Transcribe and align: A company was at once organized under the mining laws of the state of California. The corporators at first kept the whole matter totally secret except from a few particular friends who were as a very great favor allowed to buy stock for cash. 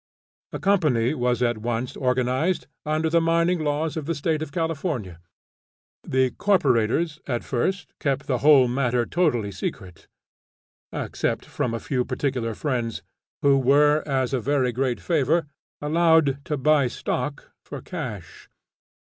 A 0.51 0.57
company 0.57 1.13
was 1.13 1.43
at 1.43 1.59
once 1.59 1.95
organized 1.95 2.65
under 2.87 3.07
the 3.07 3.21
mining 3.21 3.63
laws 3.63 3.95
of 3.95 4.07
the 4.07 4.15
state 4.15 4.41
of 4.41 4.51
California. 4.51 5.19
The 6.03 6.31
corporators 6.31 7.19
at 7.27 7.43
first 7.43 7.93
kept 7.99 8.25
the 8.25 8.39
whole 8.39 8.67
matter 8.67 9.05
totally 9.05 9.51
secret 9.51 10.07
except 10.91 11.45
from 11.45 11.75
a 11.75 11.79
few 11.79 12.03
particular 12.03 12.55
friends 12.55 13.03
who 13.43 13.59
were 13.59 14.01
as 14.07 14.33
a 14.33 14.39
very 14.39 14.71
great 14.71 14.99
favor 14.99 15.45
allowed 15.81 16.43
to 16.45 16.57
buy 16.57 16.87
stock 16.87 17.51
for 17.63 17.79
cash. 17.79 18.49